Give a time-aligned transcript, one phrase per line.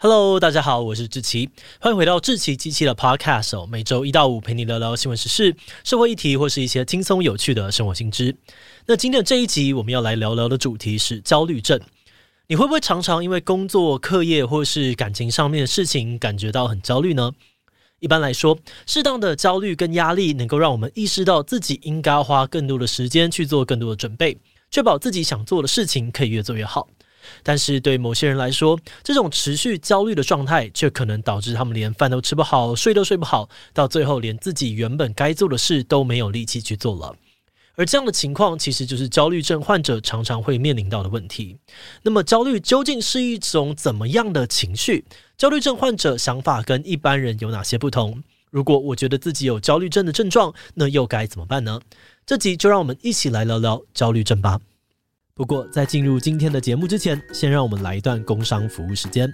[0.00, 1.50] Hello，大家好，我是志奇，
[1.80, 3.66] 欢迎回到志奇机器的 Podcast。
[3.66, 8.36] 每周一到五陪你聊聊新闻时事、社会议题或是一些轻松有趣的生活新知。
[8.86, 11.80] 那今天的这一集，我们要来聊聊的主题是焦虑症。
[12.46, 17.32] 你会不会常常因为工作、课业或是感情上面的事情感觉到很焦虑呢？
[17.98, 18.56] 一般来说，
[18.86, 24.38] 适当的焦虑跟压力能够让我们意识到自己应该花更多的时间去做更多的准备，
[24.70, 26.88] 确保自己想做的事情可以越做越好。
[27.42, 37.16] 但是对某些人来说，这种持续焦虑的状态却可能导致他们连饭都吃不好，睡都睡不好，到最后连自己原本该做的事都没有力气去做了。
[37.76, 41.56] 而这样的情况，其实就是焦虑症患者常常会面临到的问题。
[42.02, 45.04] 那么，焦虑究竟是一种怎么样的情绪？
[45.36, 48.24] 焦虑症患者想法跟一般人有哪些不同？
[48.50, 51.80] 如果我觉得自己有焦虑症的症状，那又该怎么办呢？
[52.26, 54.58] 这集就让我们一起来聊聊焦虑症吧。
[55.38, 59.32] 不过，在进入今天的节目之前，先让我们来一段工商服务时间。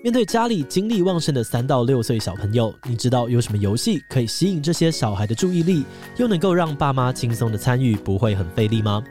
[0.00, 5.84] 面对家里精力旺盛的三到六岁小朋友，你知道有什么游戏可以吸引这些小孩的注意力，
[6.18, 9.02] 又能够让爸妈轻松的参与，不会很费力吗？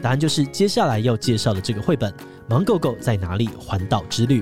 [0.00, 2.10] 答案就是接下来要介绍的这个绘本
[2.48, 4.40] 《盲狗狗在哪里环岛之旅》。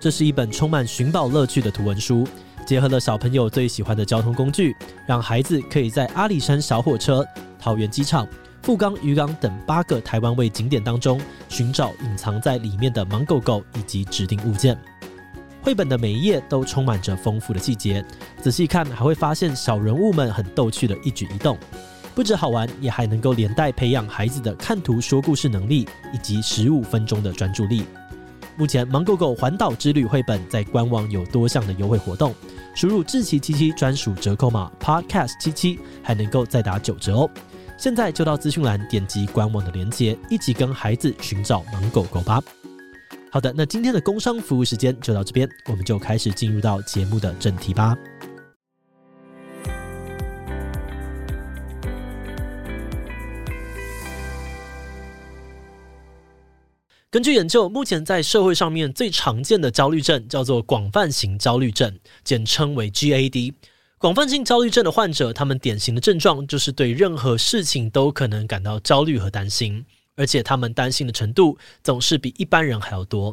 [0.00, 2.26] 这是一本充满寻宝乐趣的图文书，
[2.66, 4.74] 结合了小朋友最喜欢的交通工具，
[5.06, 7.22] 让孩子可以在阿里山小火车、
[7.58, 8.26] 桃园机场。
[8.62, 14.78] 富冈渔港等八个台湾味景点当中，寻找隐藏在里面的芒狗狗以及指定物件。
[15.60, 18.04] 绘本的每一页都充满着丰富的细节，
[18.40, 21.58] 仔细看还会发现小人物们很逗趣的一举一动。
[22.14, 27.84] 不止好玩，也还能够连带培养孩子的看图说故事能力以及十五分钟的专注力。
[28.56, 32.32] 目前，芒狗狗环岛之旅绘本在官网有多项的优惠活动，
[32.76, 37.30] 输入志奇七七专属折扣码 Podcast 七七，还能够再打九折哦。
[37.76, 42.40] 现在就到资讯栏点击官网的链接，一起跟孩子寻找芒狗狗吧。
[43.30, 47.96] 好的，那今天的工商服务时间就到这边，我们就开始进入到节目的正题吧。
[57.10, 63.52] 根据研究，目前在社会上面最常见的焦虑症叫做广泛型焦虑症，简称为 GAD。
[64.02, 69.84] 广泛性焦虑症的患者，他们典型的症状就是对任何事情都可能感到焦虑和担心，
[70.16, 73.32] 而且他们担心的程度总是比一般人还要多。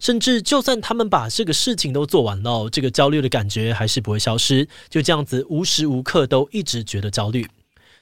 [0.00, 7.46] 甚至就算他们把这个事情都做完了，这个焦虑的感觉还是不会消失，就这样子无时无刻都一直觉得焦虑。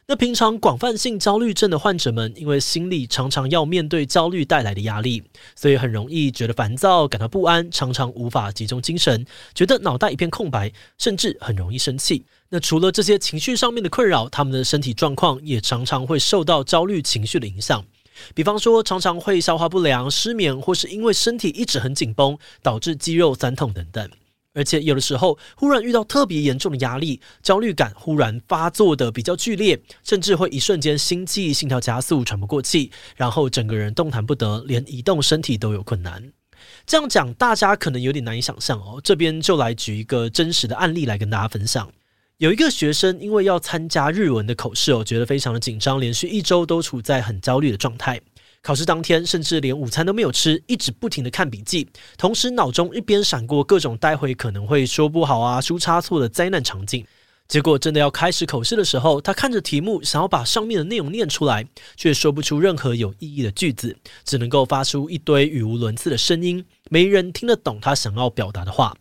[0.08, 5.20] 那平常广泛性焦虑症的患者们，因为心里常常要面对焦虑带来的压力，
[5.56, 12.24] 所以很容易觉得烦躁、感到不安，常常无法集中精神，觉得脑袋一片空白，甚至很容易生气。
[12.50, 17.84] 那除了这些情绪上面的困扰，他们的身体状况也常常会受到焦虑情绪的影响。
[18.32, 24.08] 比方说，常常会消化不良、失眠，或是因为身体一直很紧绷，导致肌肉酸痛等等。
[24.56, 36.32] 而且有的时候，忽然遇到特别严重的压力，焦虑感忽然发作的比较剧烈，甚至会一瞬间心悸、心跳加速、喘不过气，然后整个人动弹不得，连移动身体都有困难。
[36.86, 38.98] 这样讲，大家可能有点难以想象哦。
[39.04, 41.88] 这边就来举一个真实的案例来跟大家分享。
[42.38, 48.20] 有一个学生因为要参加日文的口试哦，觉得非常的紧张，连续一周都处在很焦虑的状态。
[48.66, 51.86] 考试当天，甚至连午餐都没有吃，一直不停地看笔记，
[52.18, 57.06] 同时脑中一边闪过各种待会可能会说不好啊、出差错的灾难场景。
[57.46, 68.92] 结果真的要开始口试的时候，他看着题目，想要把上面的内容念出来，却说不出任何有意义的句子，只能够发出一堆语无伦次的声音，没人听得懂他想要表达的话。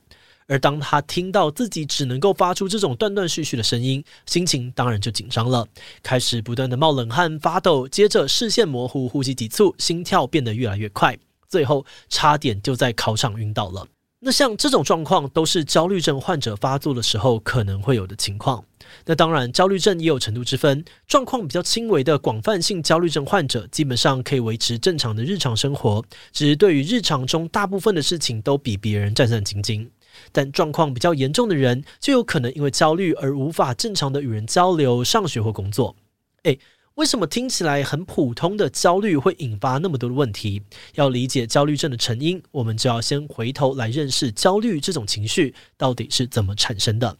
[0.47, 5.67] 而当他听到自己只能够发出这种断断续续的声音，心情当然就紧张了，
[6.03, 11.17] 开始不断的冒冷汗、发抖，接着视线模糊、呼吸急促、心跳变得越来越快，
[11.49, 13.87] 最后差点就在考场晕倒了。
[14.19, 18.63] 那像这种状况，都是焦虑症患者发作的时候可能会有的情况。
[19.05, 29.87] 那当然，焦虑症也有程度之分，状况比较轻微的广泛性焦虑症患者，基本上可以维持正常的日常生活，只是对于日常中大部分的事情都比别人战战兢兢。
[30.31, 35.95] 但状况比较严重的人，就有可能因为焦虑而无法正常的与人交流、上学或工作。
[36.43, 36.59] 诶，
[36.95, 40.61] 为什么听起来很普通的焦虑会引发那么多的问题？
[40.93, 47.17] 要理解焦虑症的成因，我们就要先回头来认识焦虑这种情绪到底是怎么产生的。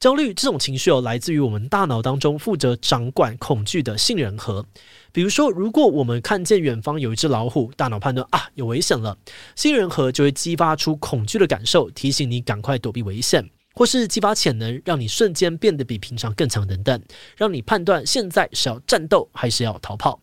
[0.00, 4.64] 焦虑这种情绪哦，来自于我们大脑当中负责掌管恐惧的杏仁核。
[5.12, 9.18] 比如说，如果我们看见远方有一只老虎，大脑判断啊，有危险了，
[9.54, 17.02] 杏仁核就会激发出恐惧的感受，提醒你赶快躲避危险，或是激发潜能，让你瞬间变得比平常更强等等，
[17.36, 20.22] 让你判断现在是要战斗还是要逃跑。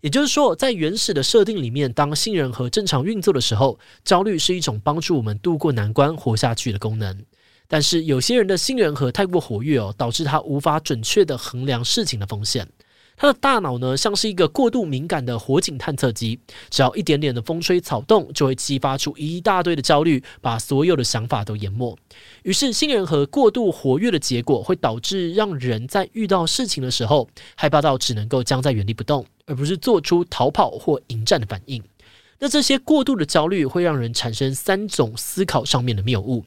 [0.00, 7.26] 也就是说，在原始的设定里面，当杏仁核正常运作的时候，焦虑是一种帮助我们度过难关、活下去的功能。
[7.68, 12.66] 但是有些人的杏仁核太过活跃哦，导致他无法准确地衡量事情的风险。
[13.20, 16.38] 他的大脑呢，像是一个过度敏感的火警探测机，
[16.70, 21.98] 只要一点点的风吹草动，就会激发出一大堆的焦虑，把所有的想法都淹没。
[22.44, 31.82] 于是，杏仁核过度活跃的结果，会导致让人在遇到事情的时候，害怕到只能够僵在原地不动，而不是做出逃跑或迎战的反应。
[32.38, 36.44] 那这些过度的焦虑，会让人产生三种思考上面的谬误：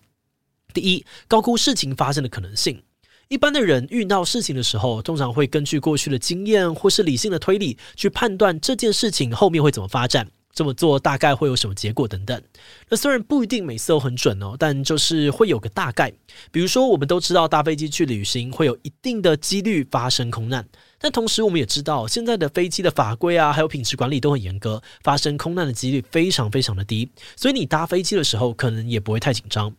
[0.74, 2.82] 第一，高估事情发生的可能性。
[3.28, 12.42] 一般的人遇到事情的时候，通常会根据过去的经验或是理性的推理去判断这件事情后面会怎么发展，这么做大概会有什么结果等等。
[12.90, 16.12] 那虽然不一定每次都很准哦，但就是会有个大概。
[16.52, 20.68] 比如说，我们都知道搭飞机去旅行会有一定的几率发生空难，
[21.00, 29.74] 但同时我们也知道现在的飞机的法规啊，还有品质管理都很严格，发生空难的几率非常非常的低，所以你搭飞机的时候可能也不会太紧张。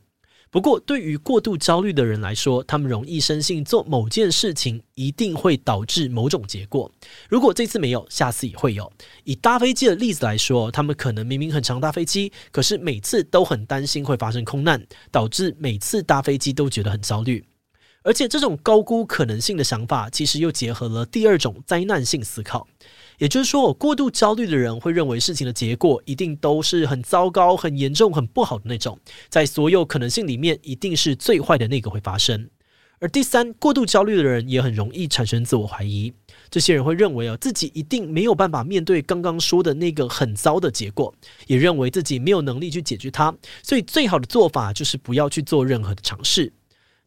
[0.53, 6.93] 不过，对于过度焦虑的人来说，他们容易深信做某件事情一定会导致某种结果。
[7.27, 8.93] 如果这次没有，下次也会有。
[9.25, 17.43] 以搭飞机的例子来说，他们可能明明很常搭飞机，可是每次都很担心会发生空难，导致每次搭飞机都觉得很焦虑。
[18.03, 22.69] 而且，这种高估可能性的想法，其实又结合了第二种灾难性思考。
[23.19, 28.99] 也就是说，过度焦虑的人会认为事情的结果一定都是很糟糕、很严重、很不好的那种，
[29.29, 32.49] 在所有可能性里面，一定是最坏的那个会发生。
[32.99, 36.13] 而第三，过度焦虑的人也很容易产生自我怀疑。
[36.49, 41.13] 这些人会认为啊，自己一定没有办法面对刚刚说的那个很糟的结果，
[41.49, 46.53] 也认为自己没有能力去解决它，所以最好的做法就是不要去做任何的尝试。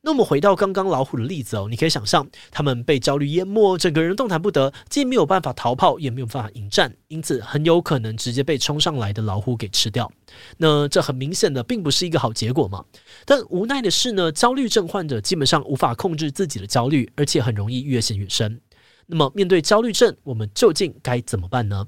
[0.06, 10.12] 那么回到刚刚老虎的例子哦，你可以想象，他们被焦虑淹没，整个人动弹不得，既没有办法逃跑，也没有办法迎战，因此很有可能直接被冲上来的老虎给吃掉。
[10.57, 12.86] 那这很明显的并不是一个好结果嘛。
[13.25, 18.62] 但无奈的是呢，焦虑症患者基本上无法控制自己的焦虑，而且很容易越陷越深。
[19.08, 21.88] 那么面对焦虑症，我们究竟该怎么办呢？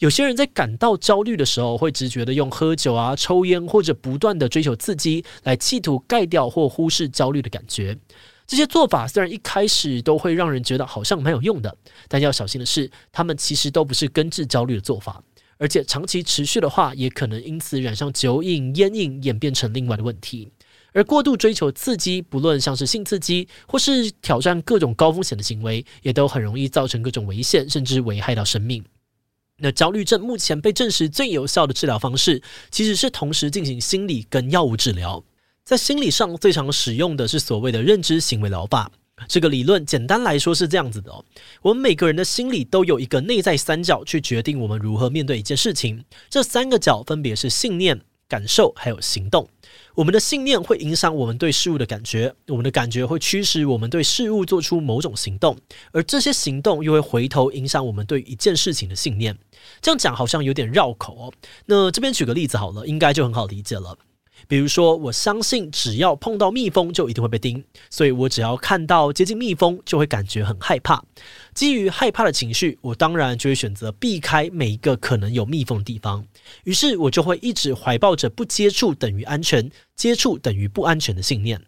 [0.00, 7.98] 有些人在感到焦虑的时候，会直觉的用喝酒啊、抽烟或者不断的追求刺激，来企图盖掉或忽视焦虑的感觉。
[8.46, 11.76] 这些做法虽然一开始都会让人觉得好像蛮有用的，
[12.08, 15.22] 但要小心的是，他们其实都不是根治焦虑的做法，
[15.58, 20.50] 而且长期持续的话，也可能因此染上酒瘾、烟瘾，演变成另外的问题。
[20.94, 28.82] 而过度追求刺激，不论像是性刺激或是挑战各种高风险的行为，也都很容易造成各种危险，甚至危害到生命。
[29.60, 35.22] 那焦虑症目前被证实最有效的治疗方式，其实是同时进行心理跟药物治疗。
[35.64, 38.90] 在心理上最常使用的是所谓的认知行为疗法。
[39.28, 41.22] 这个理论简单来说是这样子的哦：
[41.60, 46.02] 我们每个人的心里都有一个内在三角，去决定我们如何面对一件事情。
[46.30, 49.46] 这三个角分别是信念、感受还有行动。
[49.96, 55.58] 我们的信念会影响我们对事物的感觉，我们的感觉会驱使我们对事物做出某种行动，
[55.90, 59.36] 而这些行动又会回头影响我们对一件事情的信念。
[59.82, 61.32] 这样讲好像有点绕口哦。
[61.66, 63.98] 那这边举个例子好了，应该就很好理解了。
[64.48, 71.02] 比如说，我相信只要碰到蜜蜂就一定会被叮，所以我只要看到接近蜜蜂就会感觉很害怕。
[71.54, 76.24] 基于害怕的情绪，我当然就会选择避开每一个可能有蜜蜂的地方。
[76.64, 81.60] 于是我就会一直怀抱着不接触等于安全，接触等于不安全的信念。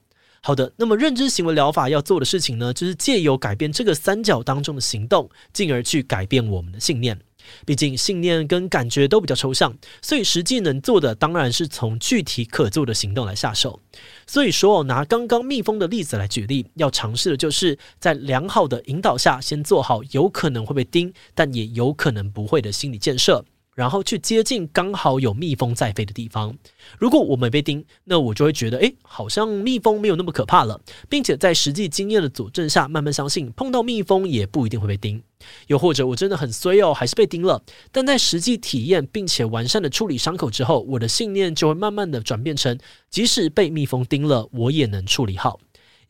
[0.45, 7.17] 好的，那么认知行为疗法要做的事情呢，就是借由改变这个三角当中的行动，进而去改变我们的信念。
[7.64, 13.80] 毕竟信念跟感觉都比较抽象，所以实际能做的当然是从具体可做的行动来下手。
[14.26, 23.44] 所以说，拿刚刚蜜蜂的例子来举例，要尝试的就是在良好的引导下，先做好有可能会被叮，但也有可能不会的心理建设。
[23.75, 26.55] 然后去接近刚好有蜜蜂在飞的地方。
[26.99, 35.23] 如果我没被叮，那我就会觉得，诶，好像蜜蜂没有那么可怕了，并且在实际经验的佐证下，慢慢相信碰到蜜蜂也不一定会被叮。
[35.67, 37.61] 又或者我真的很衰哦，还是被叮了。
[37.91, 42.79] 但在实际体验并且完善的处理伤口之后，我的信念就会慢慢的转变成，
[43.11, 45.59] 即使被蜜蜂叮了，我也能处理好。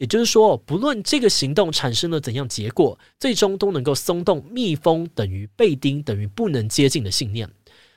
[0.03, 7.49] 也就是说，不论这个行动产生了怎样结果，最终都能够松动蜜蜂等于被叮等于不能接近的信念。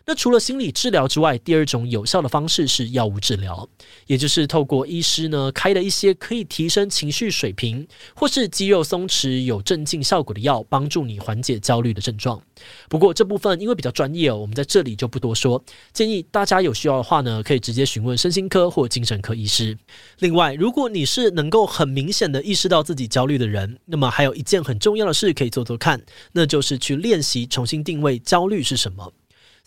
[0.08, 3.68] 那除了心理治疗之外，第二种有效的方式是药物治疗，
[4.06, 12.40] 也就是透过医师呢开的一些可以提升情绪水平或是肌肉松弛有镇静效果的药，帮助你缓解焦虑的症状。
[12.88, 15.64] 不过这部分因为比较专业哦，我们在这里就不多说。
[15.92, 19.76] 建议大家有需要的话呢，可以直接询问身心科或精神科医师。
[20.20, 26.00] 另外，如果你是能够很明显的意识到自己焦虑的人，那么还有一件很重要的事可以做做看，
[26.34, 29.12] 那就是去练习重新定位焦虑是什么。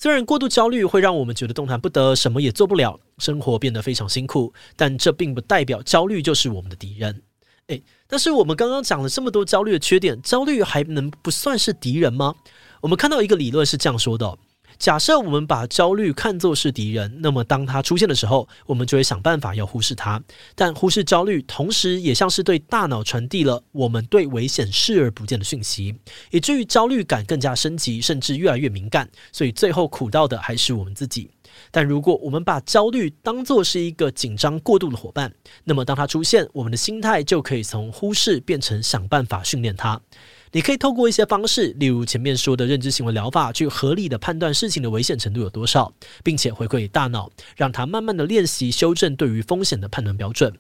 [0.00, 7.20] 虽然过度焦虑会让我们觉得动弹不得，什么也做不了，生活变得非常辛苦，但这并不代表焦虑就是我们的敌人。
[7.66, 12.36] 诶，但是我们刚刚讲了这么多焦虑的缺点，焦虑还能不算是敌人吗？
[12.80, 14.38] 我们看到一个理论是这样说的。
[14.78, 20.22] 假设我们把焦虑看作是敌人，那么当它出现的时候，我们就会想办法要忽视它。
[20.54, 25.94] 但忽视焦虑，同时也像是对大脑传递了我们对危险视而不见的讯息，
[26.30, 29.08] 以至于焦虑感更加升级，甚至越来越敏感。
[29.32, 31.28] 所以最后苦到的还是我们自己。
[31.72, 35.32] 但如果我们把焦虑当作是一个紧张过度的伙伴，
[35.64, 40.00] 那么当它出现，我们的心态就可以从忽视变成想办法训练它。
[40.52, 45.92] 你可以透过一些方式，例如前面说的认知行为疗法，去合理的判断事情的危险程度有多少，
[46.24, 50.52] 并且回馈给大脑，让它慢慢的练习修正对于风险的判断标准。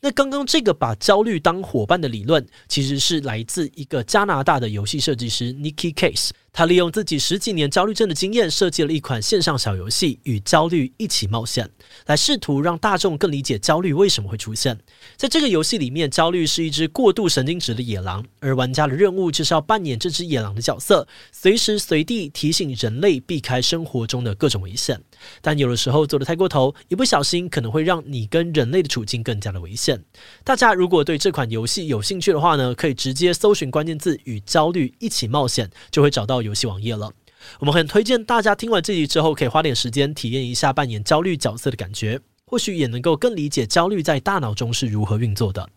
[0.00, 6.30] 那刚刚这个把焦虑当伙伴的理论，其实是来自一个加拿大的游戏设计师 Nikki Case。
[6.54, 11.66] 他利用自己十几年焦虑症的经验，设计了一款线上小游戏《与焦虑一起冒险》，
[12.06, 14.78] 来试图让大众更理解焦虑为什么会出现。
[15.16, 25.02] 在这个游戏里面，焦虑是一只过度神经质的野狼，而玩家的任务就是要扮演这只野狼的角色，随时随地提醒人类避开生活中的各种危险。
[25.42, 30.00] 但有的时候做得太过头，一不小心可能会让你跟人类的处境更加的危险。
[30.44, 36.43] 大家如果对这款游戏有兴趣的话呢，可以直接搜寻关键字“与焦虑一起冒险”，就会找到。
[36.44, 37.10] 游戏网页了，
[37.58, 45.68] 我们很推荐大家听完这集之后，可以花点时间体验一下扮演焦虑角色的感觉，或许也能够更理解焦虑在大脑中是如何运作的。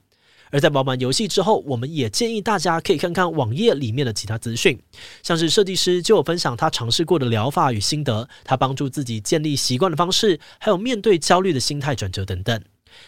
[0.49, 4.79] 而在玩完游戏之后，我们也建议大家可以看看网页里面的其他资讯，
[5.21, 12.61] 像是设计师就有分享他尝试过的疗法与心得，他帮助自己建立习惯的方式，还有面对焦虑的心态转折等等。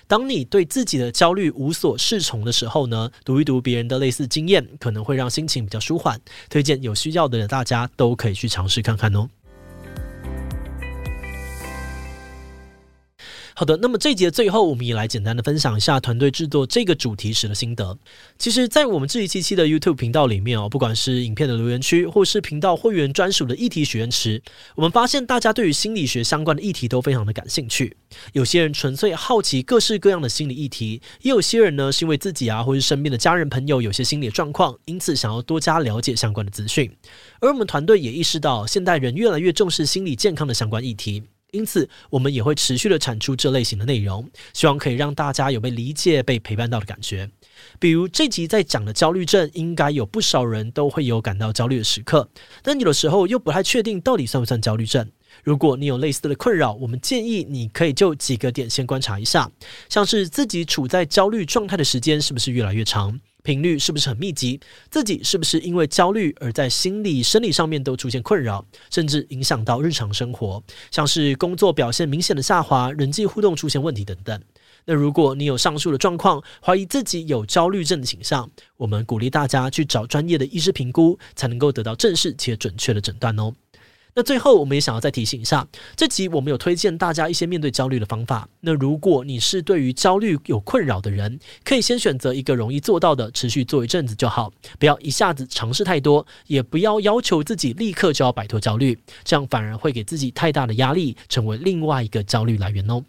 [0.08, 6.20] 当你对自己的焦虑无所适从的时候呢，读一读别人的类似经验，可能会让心情比较舒缓。
[6.50, 9.30] 推荐有需要的人，大家都可以去尝试看看哦。
[13.60, 18.00] 好的，那么这一节最后，我们也来简单的分享一下团队制作这个主题时的心得。
[18.38, 24.42] 其实，在我们这一期期的 YouTube 频道里面哦，不管是影片的留言区，或是频道会员专属的议题许愿池，
[24.76, 27.98] 我们发现大家对于心理学相关的议题都非常的感兴趣。
[28.32, 36.90] 有些人纯粹好奇各式各样的心理议题，也有些人呢是因为自己啊，或是身边的家人朋友有些心理状况，因此想要多加了解相关的资讯。
[37.42, 41.24] 而我们团队也意识到，现代人越来越重视心理健康的相关议题。
[41.52, 47.30] 因此，我们也会持续的产出这类型的内容，希望可以让大家有被理解、被陪伴到的感觉。
[47.80, 52.30] 比如这集在讲的焦虑症，应该有不少人都会有感到焦虑的时刻，
[52.62, 55.10] 但有的时候又不太确定到底算不算焦虑症。
[55.44, 59.50] 如果你有类似的困扰，我们建议你可以就几个点先观察一下，
[59.88, 63.20] 像是自己处在焦虑状态的时间是不是越来越长。
[63.50, 64.60] 频率是不是很密集？
[64.92, 74.40] 自己是不是因为焦虑而在心理、生理上面都出现困扰，甚至影响到日常生活，像是工作表现明显的下滑、人际互动出现问题等等。
[74.86, 83.52] 那如果你有上述的状况，怀疑自己有焦虑症的倾向，我们鼓励大家去找专业的医师评估，才能够得到正式且准确的诊断哦。
[84.16, 88.50] 那最后，我们也想要再提醒一下，这集我们有推荐大家一些面对焦虑的方法。
[88.62, 103.04] 那如果你是对于焦虑有困扰的人，可以先选择一个容易做到的，持续做一阵子就好，不要一下子尝试太多，也不要要求自己立刻就要摆脱焦虑，这样反而会给自己太大的压力，成为另外一个焦虑来源哦。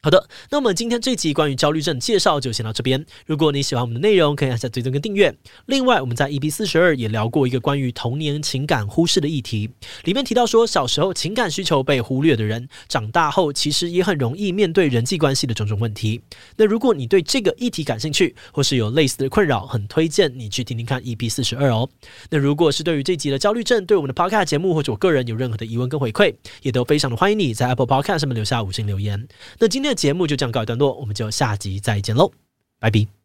[0.00, 3.04] 好的，那我们今天这集关于焦虑症介绍就先到这边。
[3.26, 5.34] 如果你喜欢我们的内容，可以按下追踪跟订阅。
[5.66, 9.68] 另外，我们在 EP 四十二也聊过一个关于童年情感忽视的议题，
[10.04, 16.20] 里面提到说，小时候情感需求被忽略的人，长大后其实也很容易面对人际关系的种种问题。
[16.56, 21.88] 那如果你对这个议题感兴趣，或是有类似的困扰，很推荐你去听听看 EP 四十二哦。
[22.30, 29.26] 那如果是对于这集的焦虑症，对我们的 Podcast 节目或者我个人有任何的疑问跟回馈，也都非常的欢迎你在 Apple Podcast 上面留下五星留言。
[29.58, 29.87] 那今天。
[29.88, 32.30] 那节目就这样告一段落，我们就下集再见喽，
[32.78, 33.17] 拜拜。